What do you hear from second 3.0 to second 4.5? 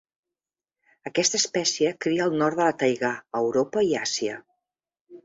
a Europa i Àsia.